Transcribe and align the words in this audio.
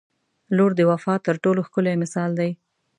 •لور 0.55 0.71
د 0.77 0.81
وفا 0.91 1.13
تر 1.25 1.35
ټولو 1.43 1.59
ښکلی 1.67 1.95
مثال 2.03 2.31
دی. 2.39 2.51